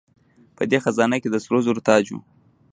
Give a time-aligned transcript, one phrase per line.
[0.57, 2.17] په دې خزانه کې د سرو زرو تاج و